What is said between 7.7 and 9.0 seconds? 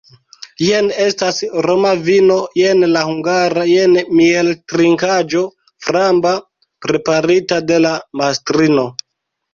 de la mastrino!